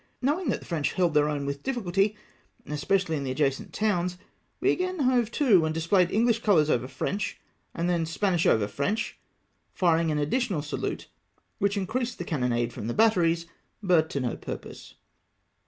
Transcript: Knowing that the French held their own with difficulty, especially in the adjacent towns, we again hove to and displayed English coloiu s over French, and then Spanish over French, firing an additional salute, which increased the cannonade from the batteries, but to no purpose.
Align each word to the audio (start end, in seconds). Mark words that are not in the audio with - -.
Knowing 0.19 0.49
that 0.49 0.61
the 0.61 0.65
French 0.65 0.93
held 0.93 1.13
their 1.13 1.29
own 1.29 1.45
with 1.45 1.61
difficulty, 1.61 2.17
especially 2.65 3.15
in 3.17 3.23
the 3.23 3.29
adjacent 3.29 3.71
towns, 3.71 4.17
we 4.59 4.71
again 4.71 4.97
hove 5.01 5.29
to 5.29 5.63
and 5.63 5.75
displayed 5.75 6.09
English 6.09 6.41
coloiu 6.41 6.63
s 6.63 6.69
over 6.69 6.87
French, 6.87 7.39
and 7.75 7.87
then 7.87 8.03
Spanish 8.07 8.47
over 8.47 8.67
French, 8.67 9.19
firing 9.75 10.09
an 10.09 10.17
additional 10.17 10.63
salute, 10.63 11.07
which 11.59 11.77
increased 11.77 12.17
the 12.17 12.25
cannonade 12.25 12.73
from 12.73 12.87
the 12.87 12.95
batteries, 12.95 13.45
but 13.83 14.09
to 14.09 14.19
no 14.19 14.35
purpose. 14.35 14.95